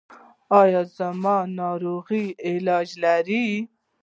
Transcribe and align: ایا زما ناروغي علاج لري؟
ایا 0.61 0.81
زما 0.97 1.37
ناروغي 1.59 2.25
علاج 2.47 2.87
لري؟ 3.03 3.45